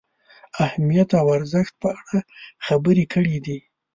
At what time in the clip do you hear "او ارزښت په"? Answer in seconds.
1.19-1.89